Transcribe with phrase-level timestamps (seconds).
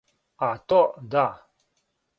[0.47, 0.81] А то,
[1.15, 1.25] да.